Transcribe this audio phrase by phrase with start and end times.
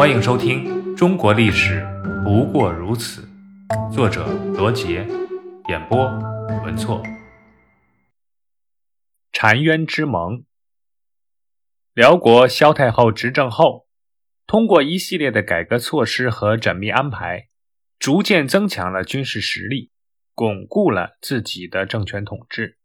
[0.00, 0.64] 欢迎收听
[0.96, 1.86] 《中国历史
[2.24, 3.28] 不过如此》，
[3.92, 4.26] 作者
[4.56, 5.06] 罗杰，
[5.68, 6.06] 演播
[6.64, 7.02] 文措。
[9.30, 10.44] 澶渊之盟。
[11.92, 13.86] 辽国萧太后执政后，
[14.46, 17.48] 通过一系列的改革措施和缜密安排，
[17.98, 19.90] 逐渐增强了军事实力，
[20.34, 22.78] 巩固了自己的政权统治。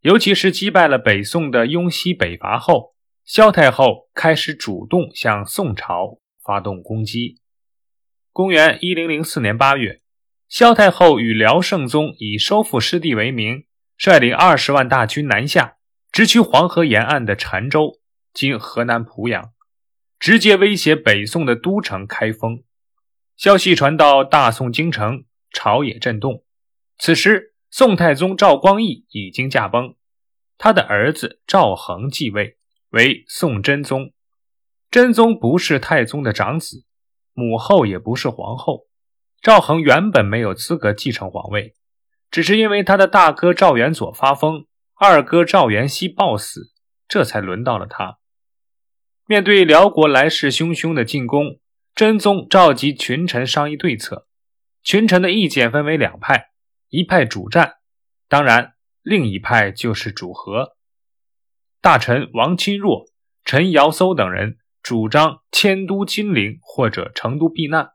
[0.00, 2.92] 尤其是击败了北宋的雍西北伐后。
[3.26, 7.40] 萧太后开始主动向宋朝发动攻击。
[8.32, 10.02] 公元一零零四年八月，
[10.48, 13.64] 萧太后与辽圣宗以收复失地为名，
[13.96, 15.76] 率领二十万大军南下，
[16.12, 18.00] 直趋黄河沿岸的澶州
[18.34, 19.52] （今河南濮阳），
[20.20, 22.62] 直接威胁北宋的都城开封。
[23.36, 26.44] 消息传到大宋京城，朝野震动。
[26.98, 29.96] 此时，宋太宗赵光义已经驾崩，
[30.58, 32.58] 他的儿子赵恒继位。
[32.90, 34.12] 为宋真宗，
[34.94, 36.84] 真宗不是太宗的长子，
[37.32, 38.86] 母后也不是皇后。
[39.42, 41.74] 赵恒原本没有资格继承皇位，
[42.30, 46.70] 只是因为他的大哥赵元佐发疯，二哥赵元熙暴死，
[47.08, 48.18] 这才轮到了他。
[49.26, 51.58] 面对辽国来势汹汹的进攻，
[51.92, 54.28] 真宗召集群臣商议对策。
[54.84, 56.50] 群臣的意见分为两派，
[56.90, 57.78] 一派主战，
[58.28, 60.76] 当然，另一派就是主和。
[61.80, 63.06] 大臣王钦若、
[63.44, 67.92] 陈尧叟等人主张迁都金陵或者成都避难，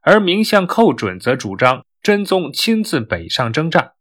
[0.00, 3.92] 而名相寇准则主张真宗亲自北上征战。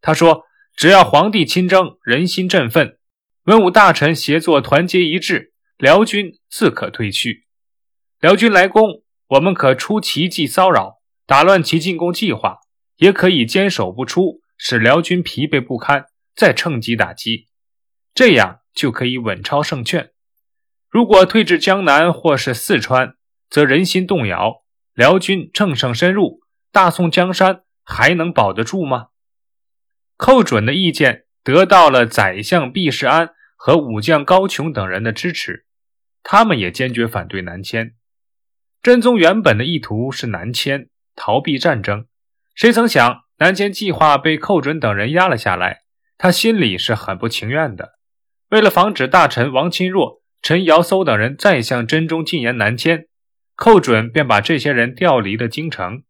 [0.00, 0.44] 他说
[0.76, 3.00] ：“只要皇帝亲征，人心振奋，
[3.46, 7.48] 文武大臣协作团结一致，辽军自可退去。
[8.20, 12.60] 辽军来攻，我们可出奇迹骚扰，打乱其进攻计划；
[12.98, 17.48] 也可以坚守不出，使辽军疲惫不堪，再趁机打击。”
[18.14, 20.12] 这样就可以稳操胜券。
[20.96, 23.16] 如果退至江南或是四川，
[23.50, 24.62] 则人心动摇，
[24.94, 26.40] 辽军乘胜深入，
[26.72, 29.08] 大宋江山还能保得住吗？
[30.16, 35.66] 寇准的意见得到了宰相毕世安和武将高琼等人的支持，
[36.22, 37.94] 他们也坚决反对南迁。
[38.82, 42.06] 真宗原本的意图是南迁，逃避战争，
[42.54, 45.82] 谁曾想南迁计划被寇准等人压了下来，
[46.16, 47.98] 他心里是很不情愿的。
[48.48, 53.08] 为了防止大臣王钦若、陈尧叟等人再向真宗进言南迁，
[53.56, 56.04] 寇准便把这些人调离了京城。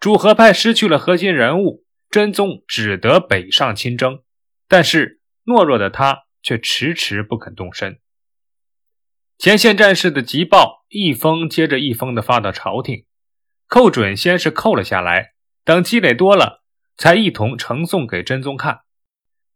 [0.00, 4.22] 主和派失去了核心人物，真宗只得北上亲征。
[4.68, 8.00] 但是懦弱的他却迟迟不肯动身。
[9.36, 13.04] 前线战士的急报一封接着一封的发到朝廷，
[13.68, 16.64] 寇准先是扣了下来，等积累多了，
[16.96, 18.80] 才一同呈送给真宗看。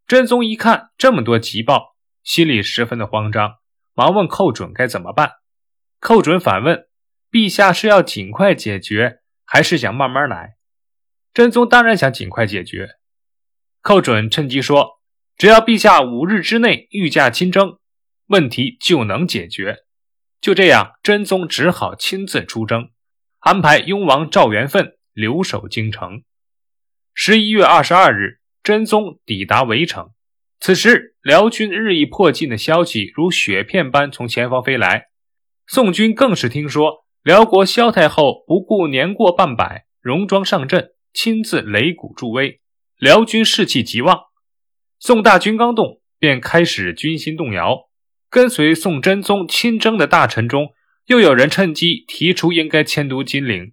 [0.06, 1.97] 真宗一看这么多急报。
[2.22, 3.55] 心里十分的慌张，
[3.98, 5.32] 忙问寇准该怎么办。
[5.98, 6.86] 寇准反问
[7.32, 10.54] ：“陛下是要尽快解决，还是想慢慢来？”
[11.34, 12.91] 真宗当然想尽快解决。
[13.82, 15.00] 寇准趁机说
[15.36, 17.81] ：“只要陛下五日之内御驾亲征，
[18.28, 19.78] 问题就能解决。”
[20.41, 22.91] 就这样，真宗只好亲自出征，
[23.41, 26.22] 安排雍王赵元奋留守京城。
[27.15, 30.12] 十一月二十二日，真宗抵达围城。
[30.61, 35.07] 此时，辽军日益迫近的消息如雪片般从前方飞来。
[35.67, 42.61] 宋军更是听说辽国萧太后不顾年过半百，戎装上阵，亲自擂鼓助威，
[42.99, 44.25] 辽军士气极旺。
[44.99, 47.89] 宋大军刚动，便开始军心动摇。
[48.29, 50.73] 跟随宋真宗亲征的大臣中，
[51.07, 53.73] 又有人趁机提出应该迁都金陵。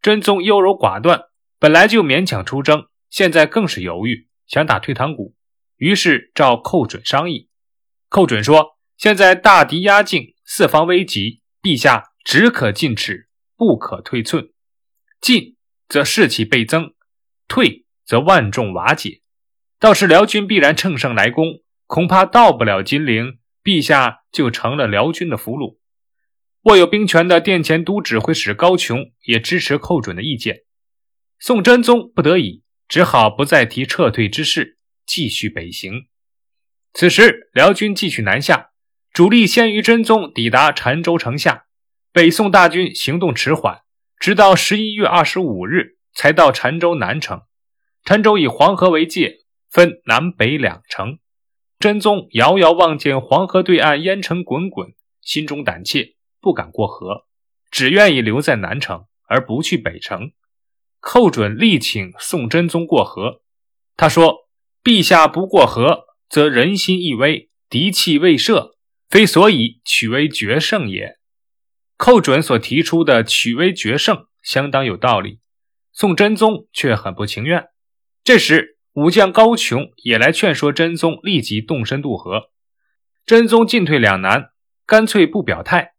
[0.00, 1.24] 真宗优柔寡断，
[1.58, 5.34] 本来就勉强出征，现在更是犹豫，想打退堂鼓。
[5.84, 7.50] 于是召寇准商议，
[8.08, 14.48] 寇准说：“现在大敌压境，四方危急，陛下只可进尺，不可退寸。
[15.20, 15.56] 进
[15.86, 16.94] 则士气倍增，
[17.48, 19.20] 退则万众瓦解。
[19.78, 25.76] 到时辽军必然乘胜来攻，恐怕到不了金陵，陛下就成了辽军的俘虏。”
[26.64, 30.62] 握有兵权的殿前都指挥使高琼也支持寇准的意见。
[31.38, 34.73] 宋真宗不得已，只好不再提撤退之事。
[35.06, 36.06] 继续北行。
[36.92, 38.70] 此时，辽军继续南下，
[39.12, 41.66] 主力先于真宗抵达澶州城下。
[42.12, 43.82] 北宋大军行动迟缓，
[44.18, 47.42] 直到十一月二十五日才到澶州南城。
[48.04, 51.18] 澶州以黄河为界，分南北两城。
[51.80, 57.26] 真宗遥遥望见黄河对岸烟尘滚滚，心中胆怯，不敢过河，
[57.72, 60.30] 只愿意留在南城，而不去北城。
[61.00, 63.42] 寇准力请宋真宗过河，
[63.96, 64.43] 他说。
[64.84, 68.76] 陛下不过河，则人心易危，敌气未设，
[69.08, 71.16] 非所以取威决胜也。
[71.96, 75.40] 寇准所提出的取威决胜相当有道理，
[75.90, 77.68] 宋真宗却很不情愿。
[78.22, 82.50] 这时，武将高琼也来劝说真宗立即动身渡河。
[83.24, 84.50] 真宗进退两难，
[84.84, 85.94] 干脆不表态。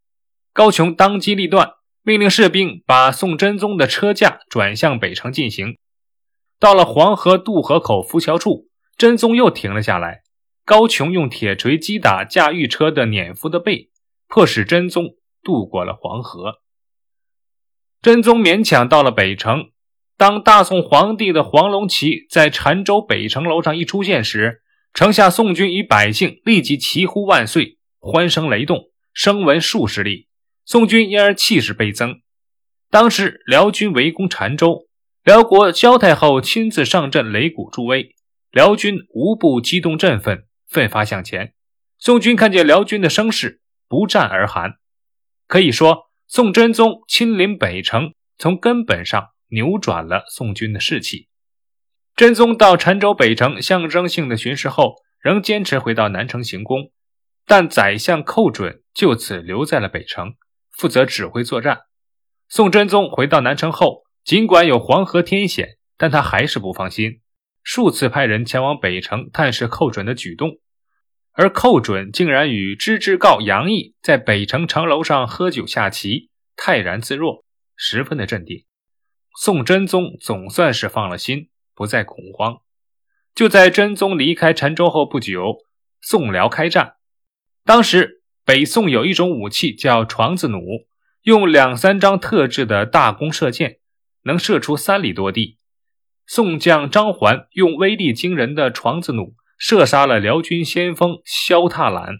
[0.53, 1.71] 高琼当机立断，
[2.03, 5.79] 命令士兵把宋真宗的车驾转向北城进行。
[6.59, 8.67] 到了黄河渡河口浮桥处，
[8.97, 10.21] 真宗又停了下来。
[10.63, 13.91] 高琼用铁锤击打驾驭车的辇夫的背，
[14.27, 15.15] 迫使真宗。
[15.43, 16.55] 渡过了黄河，
[18.01, 19.69] 真宗勉强到了北城。
[20.17, 30.29] 当大宋皇帝的黄龙旗在澶州北城楼上一出现时，城下宋军与百姓立即齐呼万岁，欢声雷动，声闻数十里。
[30.65, 32.21] 宋军因而气势倍增。
[32.89, 34.87] 当时辽军围攻澶州，
[35.23, 38.15] 辽国萧太后亲自上阵擂鼓助威，
[38.55, 41.53] 辽军无不激动振奋，奋发向前。
[41.97, 43.59] 宋军看见辽军的声势，
[43.89, 44.75] 不战而寒。
[45.45, 51.27] 可以说，宋真宗亲临北城，从根本上扭转了宋军的士气。
[52.15, 56.93] 真宗到澶州北城象征性的巡视后，仍坚持回到南城行宫，
[57.45, 60.35] 但宰相寇准就此留在了北城，
[60.71, 61.81] 负责指挥作战。
[62.47, 67.19] 宋真宗回到南城后，尽管有黄河天险，但他还是不放心，
[67.65, 70.59] 数次派人前往北城探视寇准的举动。
[71.33, 77.43] 而寇准竟然与知之告杨毅在北城城楼上喝酒下棋，泰然自若，
[77.75, 78.63] 十分的镇定。
[79.35, 82.59] 宋真宗总算是放了心，不再恐慌。
[83.33, 85.57] 就在真宗离开澶州后不久，
[85.99, 86.95] 宋辽开战。
[87.65, 90.85] 当时北宋有一种武器叫床子弩，
[91.23, 93.79] 用两三张特制的大弓射箭，
[94.21, 95.57] 能射出三里多地。
[96.27, 99.35] 宋将张环用威力惊人的床子弩。
[99.57, 102.15] 射杀了辽军先锋萧踏懒，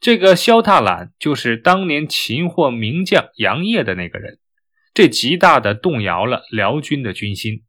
[0.00, 4.38] 这个萧踏懒就是当年擒获名将杨业的那个人，
[4.94, 7.62] 这极大的动摇了辽军的军心。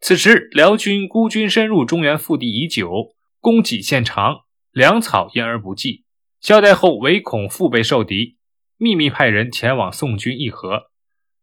[0.00, 4.38] 此时辽军孤军深入中原腹地已久，供给线长，
[4.72, 6.04] 粮草因而不济。
[6.40, 8.38] 萧太后唯恐腹背受敌，
[8.78, 10.84] 秘密派人前往宋军议和。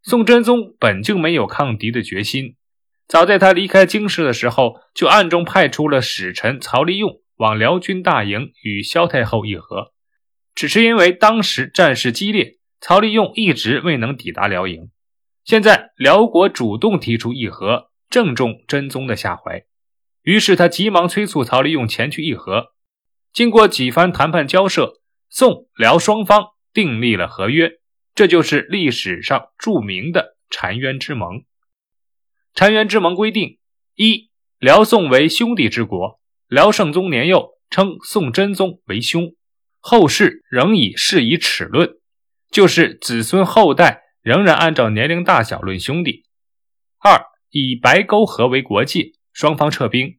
[0.01, 2.55] 宋真宗本就没有抗敌的决心。
[3.07, 9.93] 早在他离开京师的时候，就暗中派出了使臣曹利用往辽军大营与萧太后议和，
[10.53, 14.89] 只是因为当时战事激烈，曹利用一直未能抵达辽营。
[15.45, 19.63] 现在辽国主动提出议和，正中真宗的下怀，
[20.23, 22.73] 于是他急忙催促曹利用前去议和。
[23.31, 24.99] 经过几番谈判交涉，
[25.29, 27.79] 宋辽双方订立了合约，
[28.13, 31.43] 这就是历史上著名的澶渊之盟。
[32.57, 33.59] 澶渊之盟规定：
[33.93, 39.35] 一、辽宋为兄弟之国，辽圣宗年幼，称宋真宗为兄，
[39.79, 41.99] 后世仍以世以齿论，
[42.49, 46.23] 就是子孙后代仍然按照年龄大小论兄弟。
[46.97, 50.17] 二、以白沟河为国界，双方撤兵，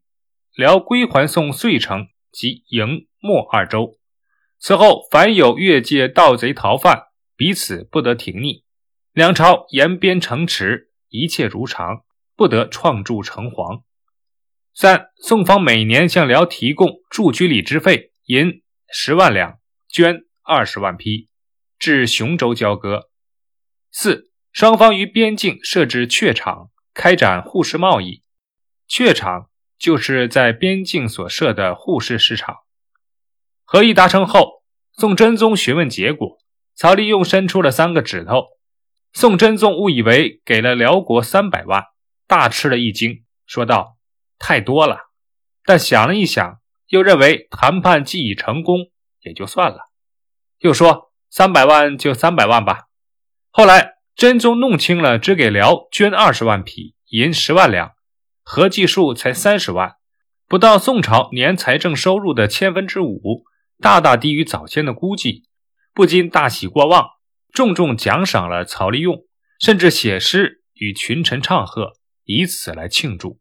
[0.54, 3.98] 辽归还宋遂城及营、莫二州。
[4.60, 7.06] 此后，凡有越界盗贼逃犯，
[7.36, 8.62] 彼此不得停匿。
[9.12, 12.04] 两朝沿边城池，一切如常。
[12.38, 13.82] 不得创筑城隍。
[14.72, 19.58] 三宋方每年向辽提供驻居里之费银十万两，
[19.90, 21.28] 绢二十万匹，
[21.80, 23.10] 至雄州交割。
[23.90, 28.22] 四双方于边境设置榷场，开展互市贸易。
[28.88, 32.58] 榷场就是在边境所设的互市市场。
[33.64, 34.62] 合议达成后，
[34.92, 36.38] 宋真宗询问结果，
[36.76, 38.44] 曹利用伸出了三个指头。
[39.12, 41.82] 宋真宗误以为给了辽国三百万。
[42.28, 43.96] 大吃了一惊，说道
[44.38, 45.08] ：“太多了。”
[45.64, 48.90] 但想了一想，又认为谈判既已成功，
[49.22, 49.90] 也就算了。
[50.58, 52.84] 又说：“三百万就三百万吧。”
[53.50, 57.92] 后来真宗弄清了，只给辽捐二十万匹，银十万两，
[58.42, 59.96] 合计数才三十万，
[60.46, 63.44] 不到宋朝年财政收入的千分之五，
[63.80, 65.48] 大大低于早先的估计，
[65.94, 67.08] 不禁大喜过望，
[67.52, 69.24] 重重奖赏了曹利用，
[69.58, 71.97] 甚至写诗与群臣唱和。
[72.28, 73.40] 以此来庆祝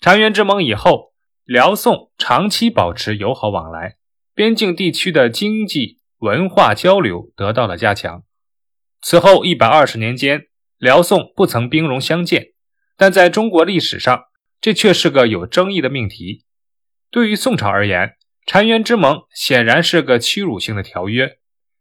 [0.00, 1.12] 澶渊之盟以后，
[1.44, 3.96] 辽宋长期保持友好往来，
[4.32, 8.22] 边境地区的经济文化交流得到了加强。
[9.02, 10.46] 此后一百二十年间，
[10.78, 12.52] 辽宋不曾兵戎相见，
[12.96, 14.24] 但在中国历史上，
[14.60, 16.44] 这却是个有争议的命题。
[17.10, 21.38] 对于宋朝而言，澶渊之盟显然是个屈辱性的条约，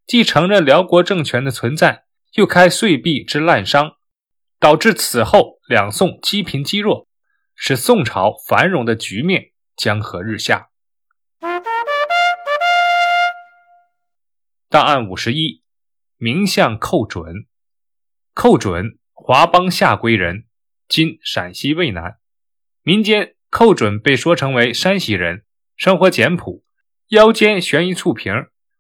[0.07, 3.94] 既承认辽国政权的存在，又开岁币之滥觞。
[4.65, 7.07] 导致此后两宋积贫积弱，
[7.53, 10.69] 使宋朝繁荣的局面江河日下。
[14.67, 15.61] 档案五十一：
[16.17, 17.45] 名相寇准。
[18.33, 20.45] 寇准，华邦下归人，
[20.87, 22.17] 今陕西渭南。
[22.81, 25.45] 民间寇准被说成为山西人，
[25.77, 26.63] 生活简朴，
[27.09, 28.33] 腰间悬一醋瓶，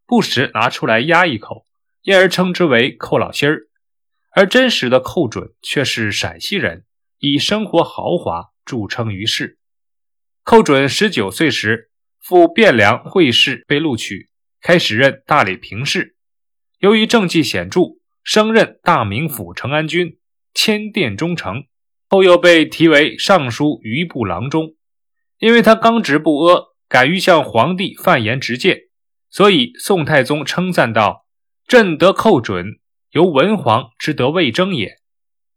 [0.07, 1.67] 不时拿出来压一口，
[2.01, 3.67] 因而称之为寇老心儿。
[4.35, 6.83] 而真实的寇准却是陕西人，
[7.19, 9.57] 以生活豪华著称于世。
[10.43, 11.89] 寇准十九岁时
[12.19, 14.29] 赴汴梁会试，被录取，
[14.61, 16.17] 开始任大理平事。
[16.79, 20.17] 由于政绩显著，升任大名府承安军，
[20.53, 21.63] 迁殿中丞，
[22.09, 24.75] 后又被提为尚书余部郎中。
[25.39, 28.81] 因为他刚直不阿，敢于向皇帝犯言直谏，
[29.29, 31.25] 所以宋太宗称赞道
[31.65, 32.79] ：“朕得寇准。”
[33.15, 34.97] 由文皇之得魏征也，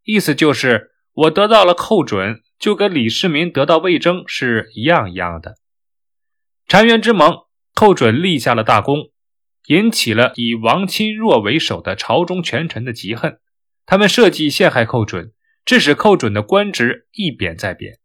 [0.05, 5.57] 意思就是我得到了寇准，就跟李世民得到魏征是一样一样的。
[6.69, 7.37] 澶渊之盟，
[7.75, 9.11] 寇准立下了大功，
[9.67, 13.41] 引起了以王钦若为首的朝中权臣的嫉恨。
[13.87, 15.33] 他们设计陷害寇准，
[15.65, 17.99] 致使寇准的官职一贬再贬。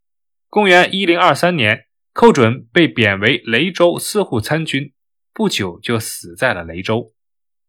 [0.50, 4.94] 公元一零二三年，寇准被贬为雷州司户参军，
[5.32, 7.14] 不久就死在了雷州。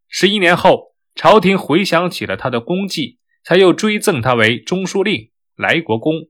[0.09, 0.94] 十一年后。
[1.15, 6.29] 朝廷回想起了他的功绩，才又追赠他为中书令、来国公，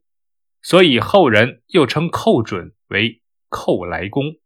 [0.63, 4.37] 所以后人又称寇准为寇来公。